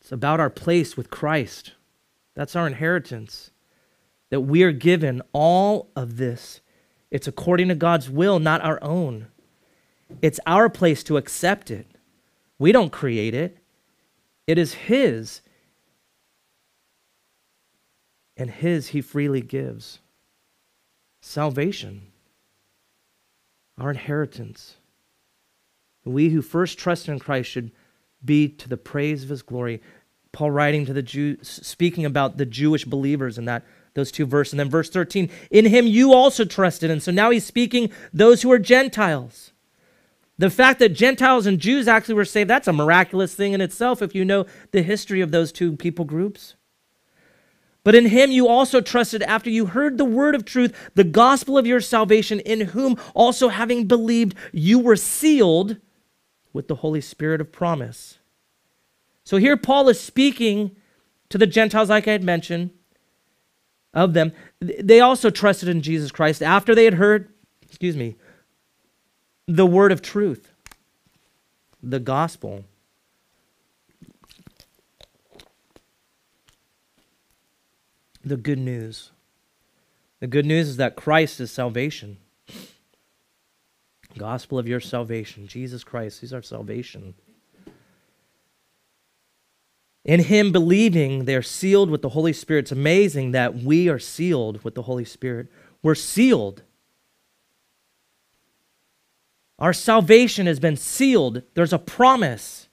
[0.00, 1.72] it's about our place with Christ.
[2.34, 3.50] That's our inheritance.
[4.30, 6.60] That we are given all of this
[7.10, 9.28] it's according to God's will, not our own.
[10.22, 11.86] It's our place to accept it.
[12.58, 13.58] We don't create it,
[14.46, 15.42] it is His.
[18.36, 19.98] And His He freely gives.
[21.20, 22.02] Salvation,
[23.76, 24.76] our inheritance.
[26.04, 27.72] We who first trust in Christ should
[28.24, 29.82] be to the praise of His glory.
[30.32, 33.64] Paul writing to the Jews, speaking about the Jewish believers in that
[33.98, 34.54] those two verses.
[34.54, 36.90] And then verse 13, in him you also trusted.
[36.90, 39.52] And so now he's speaking those who are Gentiles.
[40.38, 44.00] The fact that Gentiles and Jews actually were saved, that's a miraculous thing in itself
[44.00, 46.54] if you know the history of those two people groups.
[47.82, 51.58] But in him you also trusted after you heard the word of truth, the gospel
[51.58, 55.78] of your salvation, in whom also having believed, you were sealed
[56.52, 58.18] with the Holy Spirit of promise.
[59.24, 60.76] So here Paul is speaking
[61.30, 62.70] to the Gentiles, like I had mentioned,
[63.94, 67.32] of them, they also trusted in Jesus Christ after they had heard,
[67.62, 68.16] excuse me,
[69.46, 70.52] the word of truth,
[71.82, 72.64] the gospel.
[78.24, 79.10] The good news.
[80.20, 82.18] The good news is that Christ is salvation.
[84.18, 85.46] Gospel of your salvation.
[85.46, 87.14] Jesus Christ, He's our salvation.
[90.08, 92.60] In Him believing, they're sealed with the Holy Spirit.
[92.60, 95.48] It's amazing that we are sealed with the Holy Spirit.
[95.82, 96.62] We're sealed.
[99.58, 101.42] Our salvation has been sealed.
[101.52, 102.70] There's a promise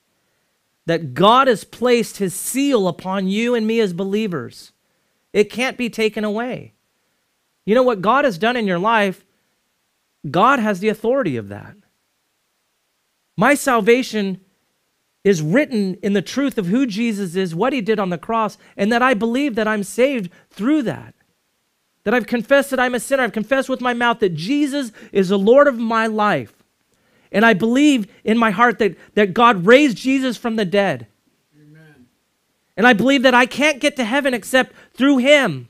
[0.86, 4.72] that God has placed His seal upon you and me as believers.
[5.34, 6.74] It can't be taken away.
[7.66, 9.26] You know what God has done in your life?
[10.32, 11.76] God has the authority of that.
[13.36, 14.40] My salvation
[15.26, 18.60] is written in the truth of who Jesus is, what he did on the cross,
[18.78, 21.16] and that I believe that I'm saved through that.
[22.04, 23.24] That I've confessed that I'm a sinner.
[23.24, 26.54] I've confessed with my mouth that Jesus is the Lord of my life.
[27.32, 31.08] And I believe in my heart that, that God raised Jesus from the dead.
[31.60, 32.06] Amen.
[32.78, 35.70] And I believe that I can't get to heaven except through him.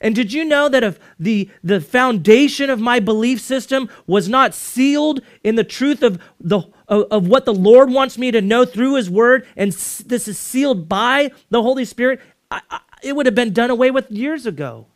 [0.00, 4.54] And did you know that if the, the foundation of my belief system was not
[4.54, 8.64] sealed in the truth of, the, of, of what the Lord wants me to know
[8.64, 12.20] through His Word, and this is sealed by the Holy Spirit,
[12.50, 14.86] I, I, it would have been done away with years ago.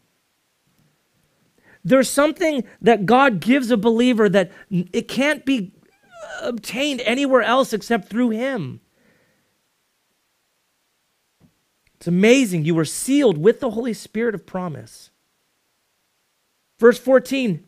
[1.84, 5.72] There's something that God gives a believer that it can't be
[6.42, 8.80] obtained anywhere else except through Him.
[11.96, 12.64] It's amazing.
[12.64, 15.10] You were sealed with the Holy Spirit of promise.
[16.78, 17.67] Verse 14.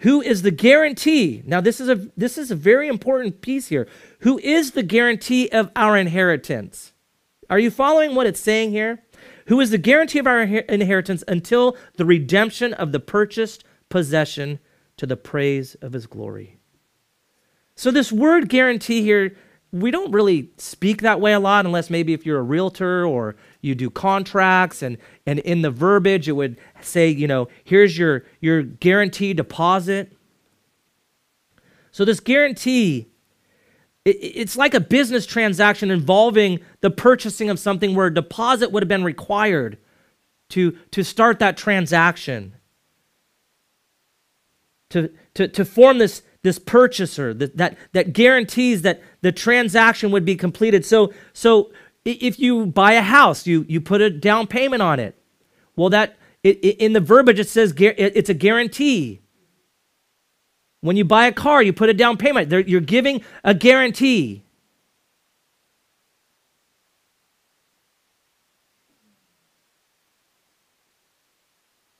[0.00, 1.42] Who is the guarantee?
[1.44, 3.86] Now this is a this is a very important piece here.
[4.20, 6.92] Who is the guarantee of our inheritance?
[7.50, 9.02] Are you following what it's saying here?
[9.46, 14.58] Who is the guarantee of our inheritance until the redemption of the purchased possession
[14.96, 16.58] to the praise of his glory?
[17.74, 19.36] So this word guarantee here
[19.72, 23.36] we don't really speak that way a lot unless maybe if you're a realtor or
[23.60, 28.24] you do contracts and and in the verbiage it would say you know here's your
[28.40, 30.12] your guarantee deposit.
[31.92, 33.08] So this guarantee
[34.04, 38.82] it, it's like a business transaction involving the purchasing of something where a deposit would
[38.82, 39.78] have been required
[40.50, 42.54] to to start that transaction.
[44.90, 50.24] To to to form this this purchaser that, that, that guarantees that the transaction would
[50.24, 50.84] be completed.
[50.84, 51.72] So, so
[52.04, 55.16] if you buy a house, you, you put a down payment on it.
[55.76, 59.20] Well, that it, it, in the verbiage it says it's a guarantee.
[60.80, 62.50] When you buy a car, you put a down payment.
[62.68, 64.44] You're giving a guarantee.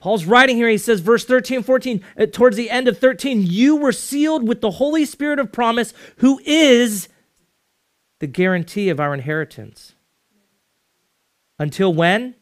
[0.01, 3.77] Paul's writing here, he says, verse 13, 14, uh, towards the end of 13, you
[3.77, 7.09] were sealed with the Holy Spirit of promise, who is
[8.19, 9.95] the guarantee of our inheritance.
[11.59, 12.35] Until when?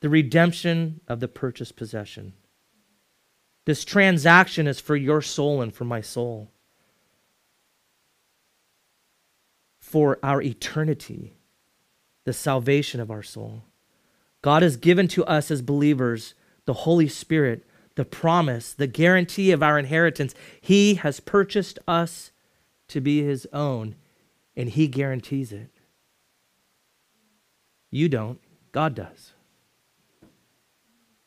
[0.00, 2.32] The redemption of the purchased possession.
[3.64, 6.50] This transaction is for your soul and for my soul.
[9.78, 11.34] For our eternity,
[12.24, 13.62] the salvation of our soul.
[14.42, 16.34] God has given to us as believers
[16.70, 17.66] the Holy Spirit,
[17.96, 20.36] the promise, the guarantee of our inheritance.
[20.60, 22.30] He has purchased us
[22.86, 23.96] to be His own,
[24.54, 25.72] and He guarantees it.
[27.90, 28.38] You don't,
[28.70, 29.32] God does.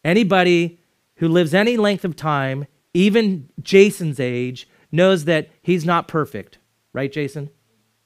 [0.01, 0.79] Anybody
[1.17, 6.57] who lives any length of time, even Jason's age, knows that he's not perfect.
[6.93, 7.49] Right, Jason?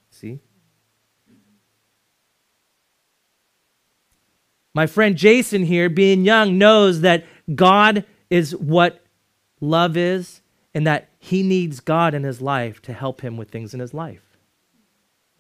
[0.10, 0.40] See?
[4.78, 7.26] My friend Jason here, being young, knows that
[7.56, 9.04] God is what
[9.60, 13.74] love is and that he needs God in his life to help him with things
[13.74, 14.38] in his life.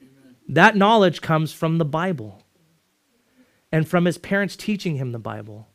[0.01, 0.38] Amen.
[0.49, 2.41] That knowledge comes from the Bible
[3.71, 5.67] and from his parents teaching him the Bible.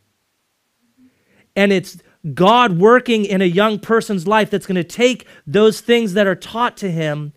[1.54, 1.98] And it's
[2.34, 6.34] God working in a young person's life that's going to take those things that are
[6.34, 7.32] taught to him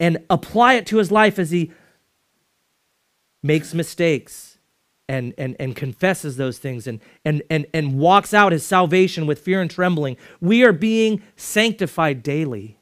[0.00, 1.70] and apply it to his life as he
[3.42, 4.51] makes mistakes
[5.08, 9.40] and, and, and confesses those things and, and, and, and walks out his salvation with
[9.40, 10.16] fear and trembling.
[10.40, 12.78] We are being sanctified daily.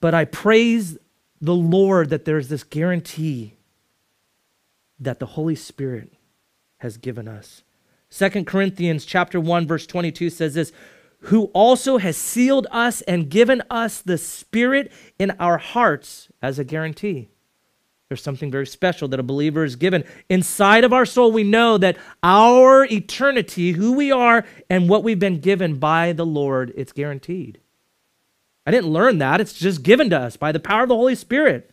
[0.00, 0.98] But I praise
[1.40, 3.54] the Lord that there's this guarantee
[4.98, 6.12] that the Holy Spirit
[6.78, 7.62] has given us.
[8.08, 10.72] Second Corinthians chapter 1 verse 22 says this,
[11.20, 16.64] who also has sealed us and given us the spirit in our hearts as a
[16.64, 17.28] guarantee.
[18.08, 20.04] There's something very special that a believer is given.
[20.28, 25.18] Inside of our soul, we know that our eternity, who we are, and what we've
[25.18, 27.58] been given by the Lord, it's guaranteed.
[28.64, 29.40] I didn't learn that.
[29.40, 31.72] It's just given to us by the power of the Holy Spirit.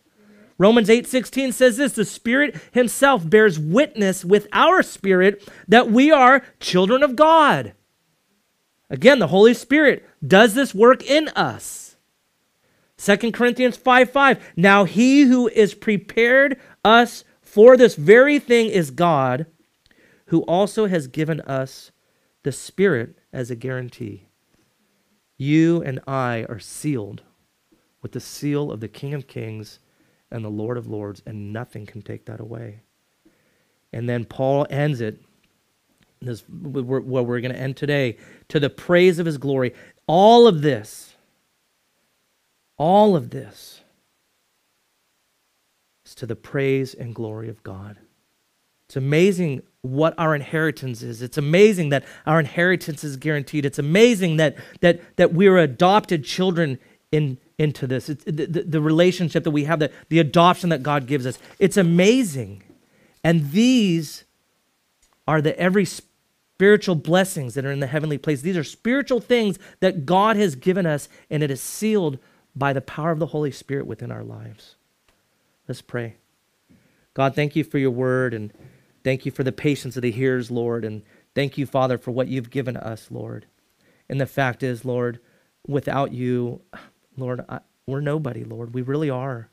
[0.57, 6.43] Romans 8:16 says this, the Spirit himself bears witness with our spirit that we are
[6.59, 7.73] children of God.
[8.89, 11.82] Again, the Holy Spirit does this work in us.
[13.03, 14.53] 2 Corinthians 5 5.
[14.55, 19.45] Now he who is prepared us for this very thing is God,
[20.27, 21.91] who also has given us
[22.43, 24.27] the Spirit as a guarantee.
[25.37, 27.23] You and I are sealed
[28.01, 29.79] with the seal of the King of Kings
[30.31, 32.83] and the Lord of Lords, and nothing can take that away.
[33.91, 35.19] And then Paul ends it,
[36.21, 39.73] this where we're going to end today, to the praise of his glory.
[40.07, 41.12] All of this
[42.83, 43.79] all of this
[46.05, 47.95] is to the praise and glory of God.
[48.87, 51.21] It's amazing what our inheritance is.
[51.21, 53.63] It's amazing that our inheritance is guaranteed.
[53.63, 56.77] It's amazing that, that, that we're adopted children
[57.09, 58.09] in into this.
[58.09, 61.39] It's the, the, relationship that we have, the, the adoption that God gives us.
[61.59, 62.63] It's amazing.
[63.23, 64.25] And these
[65.25, 68.41] are the every spiritual blessings that are in the heavenly place.
[68.41, 72.19] These are spiritual things that God has given us, and it is sealed
[72.55, 74.75] by the power of the Holy Spirit within our lives.
[75.67, 76.15] Let's pray.
[77.13, 78.51] God, thank you for your word, and
[79.03, 81.03] thank you for the patience of the hearers, Lord, and
[81.35, 83.45] thank you, Father, for what you've given us, Lord.
[84.09, 85.19] And the fact is, Lord,
[85.67, 86.61] without you,
[87.17, 88.73] Lord, I, we're nobody, Lord.
[88.73, 89.49] We really are.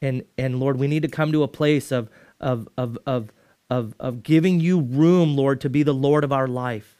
[0.00, 2.08] And and Lord, we need to come to a place of
[2.40, 3.32] of of of
[3.70, 6.97] of, of giving you room, Lord, to be the Lord of our life.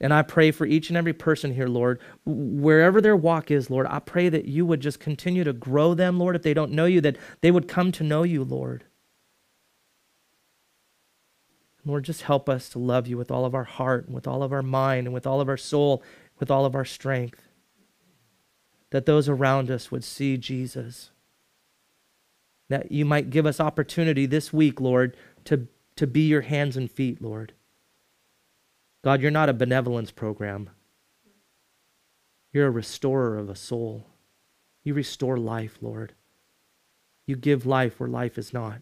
[0.00, 3.86] And I pray for each and every person here, Lord, wherever their walk is, Lord,
[3.90, 6.36] I pray that you would just continue to grow them, Lord.
[6.36, 8.84] If they don't know you, that they would come to know you, Lord.
[11.84, 14.42] Lord, just help us to love you with all of our heart, and with all
[14.42, 16.02] of our mind, and with all of our soul,
[16.38, 17.42] with all of our strength.
[18.90, 21.10] That those around us would see Jesus
[22.68, 26.90] that you might give us opportunity this week, Lord, to, to be your hands and
[26.90, 27.52] feet, Lord.
[29.02, 30.70] God, you're not a benevolence program.
[32.52, 34.06] You're a restorer of a soul.
[34.82, 36.14] You restore life, Lord.
[37.26, 38.80] You give life where life is not.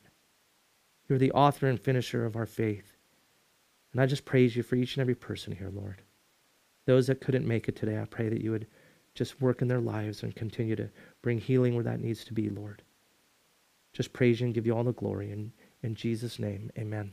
[1.09, 2.97] You're the author and finisher of our faith.
[3.93, 6.03] And I just praise you for each and every person here, Lord.
[6.87, 8.67] Those that couldn't make it today, I pray that you would
[9.15, 10.91] just work in their lives and continue to
[11.23, 12.83] bring healing where that needs to be, Lord
[13.97, 15.31] just praise you and give you all the glory.
[15.31, 15.53] In,
[15.83, 17.13] in Jesus' name, amen.